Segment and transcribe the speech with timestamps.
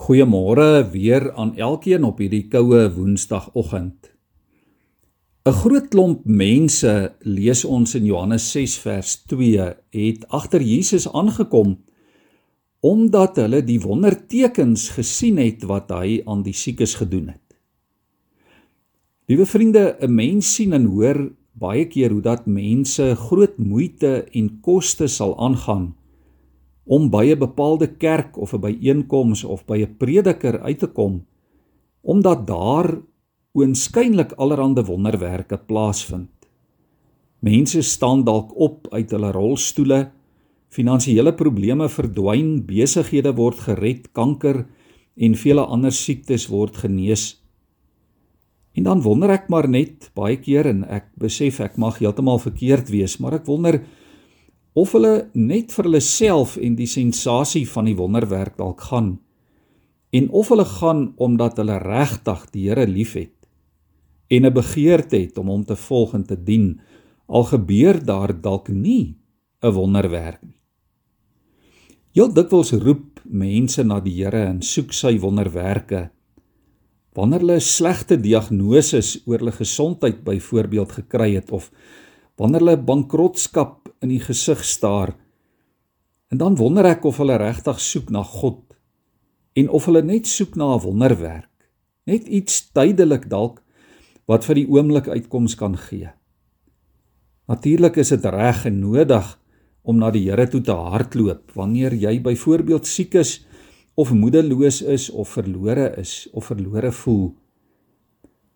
[0.00, 4.08] Goeiemôre weer aan elkeen op hierdie koue Woensdagoggend.
[5.44, 11.76] 'n Groot klomp mense, lees ons in Johannes 6 vers 2, het agter Jesus aangekom
[12.80, 17.60] omdat hulle die wondertekens gesien het wat hy aan die siekes gedoen het.
[19.28, 24.60] Liewe vriende, 'n mens sien en hoor baie keer hoe dat mense groot moeite en
[24.60, 25.99] koste sal aangaan
[26.90, 31.22] om by 'n bepaalde kerk of 'n byeenkoms of by 'n prediker uit te kom
[32.02, 32.88] omdat daar
[33.52, 36.30] oënskynlik allerlei wonderwerke plaasvind.
[37.40, 40.10] Mense staan dalk op uit hulle rolstoele,
[40.70, 44.66] finansiële probleme verdwyn, besighede word gered, kanker
[45.16, 47.40] en vele ander siektes word genees.
[48.76, 52.92] En dan wonder ek maar net baie keer en ek besef ek mag heeltemal verkeerd
[52.92, 53.80] wees, maar ek wonder
[54.74, 59.18] of hulle net vir hulle self en die sensasie van die wonderwerk dalk gaan
[60.10, 63.34] en of hulle gaan omdat hulle regtig die Here liefhet
[64.30, 66.80] en 'n begeerte het om hom te volg en te dien
[67.26, 69.16] al gebeur daar dalk nie
[69.62, 70.60] 'n wonderwerk nie.
[72.12, 76.10] Heel dikwels roep mense na die Here en soek sy wonderwerke
[77.14, 81.70] wanneer hulle 'n slegte diagnose oor hulle gesondheid byvoorbeeld gekry het of
[82.36, 85.14] wanneer hulle bankrotskap in die gesig staar.
[86.30, 88.62] En dan wonder ek of hulle regtig soek na God
[89.58, 91.50] en of hulle net soek na 'n wonderwerk,
[92.06, 93.62] net iets tydelik dalk
[94.26, 96.10] wat vir die oomblik uitkoms kan gee.
[97.50, 99.26] Natuurlik is dit reg en nodig
[99.82, 103.40] om na die Here toe te hardloop wanneer jy byvoorbeeld siek is
[103.94, 107.34] of moedeloos is of verlore is of verlore voel.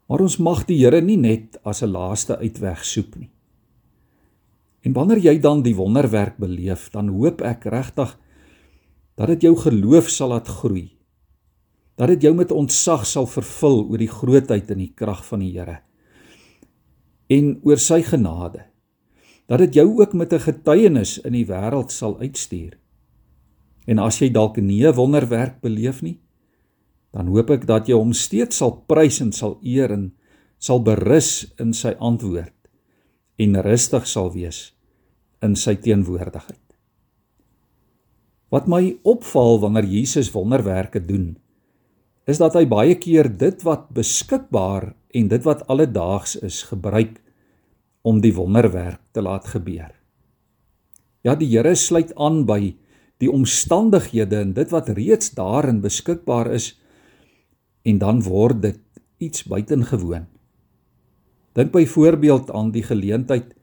[0.06, 3.33] Maar ons mag die Here nie net as 'n laaste uitweg soek nie.
[4.84, 8.12] En wanneer jy dan die wonderwerk beleef, dan hoop ek regtig
[9.16, 10.90] dat dit jou geloof sal laat groei.
[11.96, 15.52] Dat dit jou met ontzag sal vervul oor die grootheid en die krag van die
[15.54, 15.78] Here.
[17.32, 18.66] En oor sy genade.
[19.48, 22.76] Dat dit jou ook met 'n getuienis in die wêreld sal uitstuur.
[23.86, 26.20] En as jy dalk nie 'n wonderwerk beleef nie,
[27.12, 30.12] dan hoop ek dat jy hom steeds sal prys en sal eer en
[30.58, 32.52] sal berus in sy antwoord
[33.36, 34.73] en rustig sal wees
[35.42, 36.60] in sy teenwoordigheid.
[38.54, 41.34] Wat my opval wanneer Jesus wonderwerke doen,
[42.30, 47.18] is dat hy baie keer dit wat beskikbaar en dit wat alledaags is gebruik
[48.04, 49.92] om die wonderwerk te laat gebeur.
[51.24, 52.74] Ja, die Here sluit aan by
[53.22, 56.74] die omstandighede en dit wat reeds daarin beskikbaar is
[57.84, 58.80] en dan word dit
[59.22, 60.26] iets buitengewoon.
[61.54, 63.54] Dink byvoorbeeld aan die geleentheid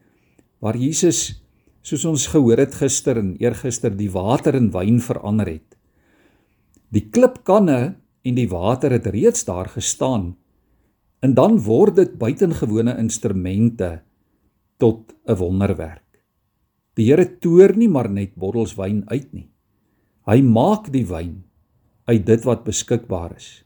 [0.64, 1.41] waar Jesus
[1.81, 5.78] soos ons gehoor het gister en eergister die water in wyn verander het.
[6.94, 10.36] Die klipkanne en die water het reeds daar gestaan
[11.22, 14.02] en dan word dit buitengewone instrumente
[14.78, 16.22] tot 'n wonderwerk.
[16.97, 19.50] Die Here toer nie maar net bottels wyn uit nie.
[20.25, 21.44] Hy maak die wyn
[22.06, 23.63] uit dit wat beskikbaar is.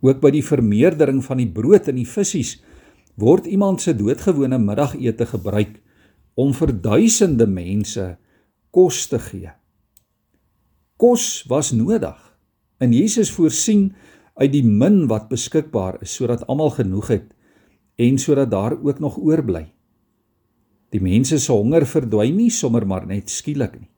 [0.00, 2.58] Ook by die vermeerdering van die brood en die visse
[3.16, 5.80] word iemand se doodgewone middagete gebruik
[6.38, 8.04] om vir duisende mense
[8.70, 9.50] kos te gee.
[10.98, 12.18] Kos was nodig.
[12.78, 13.90] En Jesus voorsien
[14.38, 17.28] uit die min wat beskikbaar is sodat almal genoeg het
[17.98, 19.66] en sodat daar ook nog oorbly.
[20.94, 23.90] Die mense se honger verdwyn nie sommer maar net skielik nie.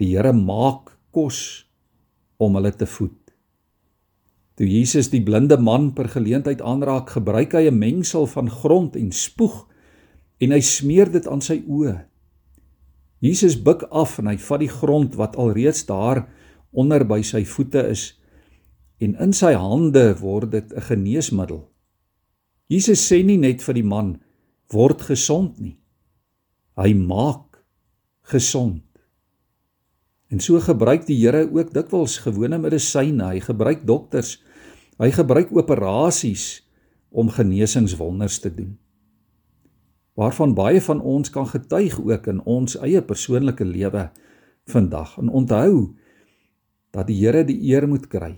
[0.00, 1.68] Die Here maak kos
[2.40, 3.18] om hulle te voed.
[4.56, 9.12] Toe Jesus die blinde man per geleentheid aanraak, gebruik hy 'n mengsel van grond en
[9.12, 9.68] spoeg
[10.42, 11.94] en hy smeer dit aan sy oë.
[13.22, 16.24] Jesus buig af en hy vat die grond wat alreeds daar
[16.74, 18.08] onder by sy voete is
[19.02, 21.62] en in sy hande word dit 'n geneesmiddel.
[22.68, 24.20] Jesus sê nie net vir die man
[24.72, 25.78] word gesond nie.
[26.76, 27.62] Hy maak
[28.22, 28.82] gesond.
[30.30, 33.24] En so gebruik die Here ook dikwels gewone medisyne.
[33.24, 34.38] Hy gebruik dokters.
[34.98, 36.62] Hy gebruik operasies
[37.10, 38.78] om genesingswonders te doen
[40.22, 44.08] waarvan baie van ons kan getuig ook in ons eie persoonlike lewe
[44.70, 45.16] vandag.
[45.18, 45.94] En onthou
[46.94, 48.34] dat die Here die eer moet kry.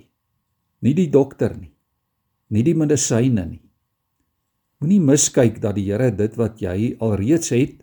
[0.81, 1.73] Nie die dokter nie.
[2.49, 3.63] Nie die medisyne nie.
[4.81, 7.81] Moenie miskyk dat die Here dit wat jy alreeds het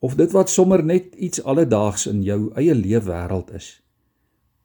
[0.00, 3.68] of dit wat sommer net iets alledaags in jou eie leefwêreld is.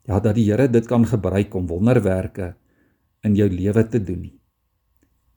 [0.08, 2.54] Ja, dat die Here dit kan gebruik om wonderwerke
[3.26, 4.36] in jou lewe te doen nie.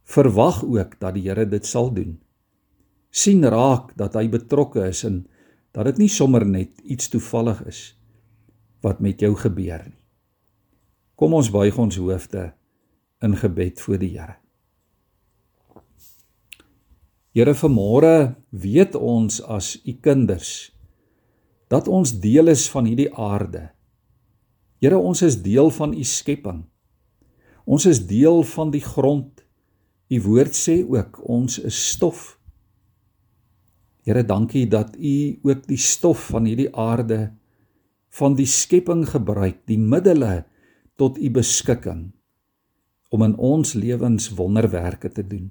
[0.04, 2.18] Verwag ook dat die Here dit sal doen
[3.10, 5.22] sien raak dat hy betrokke is en
[5.72, 7.80] dat dit nie sommer net iets toevallig is
[8.84, 9.96] wat met jou gebeur nie.
[11.18, 12.52] Kom ons buig ons hoofde
[13.26, 14.36] in gebed voor die Here.
[17.34, 20.70] Here vanmôre weet ons as u kinders
[21.68, 23.68] dat ons deel is van hierdie aarde.
[24.80, 26.62] Here ons is deel van u skepping.
[27.68, 29.44] Ons is deel van die grond.
[30.08, 32.37] U woord sê ook ons is stof.
[34.08, 37.34] Here dankie dat u ook die stof van hierdie aarde
[38.16, 40.46] van die skepping gebruik, die middele
[40.96, 42.06] tot u beskikking
[43.12, 45.50] om in ons lewens wonderwerke te doen.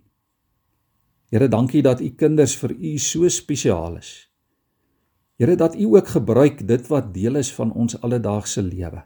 [1.29, 4.11] Here, dankie dat u kinders vir u so spesiaal is.
[5.37, 9.03] Here, dat u ook gebruik dit wat deel is van ons alledaagse lewe.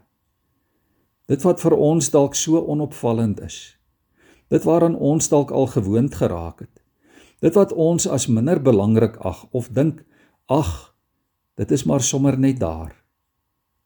[1.28, 3.58] Dit wat vir ons dalk so onopvallend is.
[4.48, 6.71] Dit waaraan ons dalk al gewoond geraak het.
[7.42, 10.04] Dit wat ons as minder belangrik ag of dink,
[10.46, 10.94] ag,
[11.58, 12.94] dit is maar sommer net daar.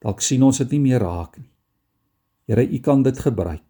[0.05, 1.49] Dalk sien ons dit nie meer raak nie.
[2.47, 3.65] Here, U kan dit gebruik.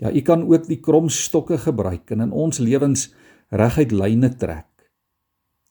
[0.00, 3.10] Ja, U kan ook die kromstokke gebruik en in ons lewens
[3.50, 4.66] reguit lyne trek.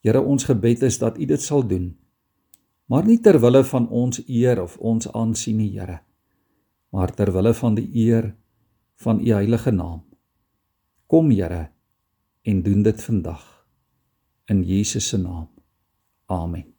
[0.05, 1.95] Here, ons gebed is dat U dit sal doen.
[2.87, 5.99] Maar nie ter wille van ons eer of ons aansien nie, Here,
[6.93, 8.29] maar ter wille van die eer
[9.03, 10.05] van U heilige naam.
[11.11, 11.73] Kom, Here,
[12.47, 13.67] en doen dit vandag
[14.45, 15.49] in Jesus se naam.
[16.25, 16.76] Amen.